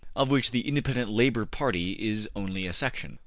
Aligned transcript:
Of 0.15 0.29
which 0.31 0.49
the 0.49 0.67
Independent 0.67 1.11
Labor 1.11 1.45
Party 1.45 1.91
is 1.99 2.27
only 2.35 2.65
a 2.65 2.73
section. 2.73 3.19